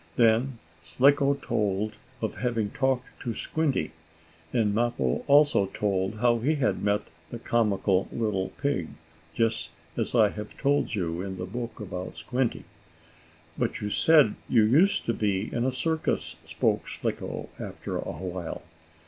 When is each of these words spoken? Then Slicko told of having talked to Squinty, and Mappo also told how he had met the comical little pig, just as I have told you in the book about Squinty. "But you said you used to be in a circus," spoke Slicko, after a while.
Then 0.15 0.53
Slicko 0.81 1.35
told 1.35 1.91
of 2.23 2.37
having 2.37 2.71
talked 2.71 3.05
to 3.19 3.35
Squinty, 3.35 3.91
and 4.51 4.73
Mappo 4.73 5.23
also 5.27 5.67
told 5.67 6.15
how 6.15 6.39
he 6.39 6.55
had 6.55 6.81
met 6.81 7.03
the 7.29 7.37
comical 7.37 8.07
little 8.11 8.49
pig, 8.57 8.87
just 9.35 9.69
as 9.95 10.15
I 10.15 10.29
have 10.29 10.57
told 10.57 10.95
you 10.95 11.21
in 11.21 11.37
the 11.37 11.45
book 11.45 11.79
about 11.79 12.17
Squinty. 12.17 12.63
"But 13.59 13.79
you 13.79 13.91
said 13.91 14.33
you 14.49 14.63
used 14.63 15.05
to 15.05 15.13
be 15.13 15.53
in 15.53 15.65
a 15.65 15.71
circus," 15.71 16.37
spoke 16.45 16.87
Slicko, 16.87 17.49
after 17.59 17.95
a 17.97 18.01
while. 18.11 18.63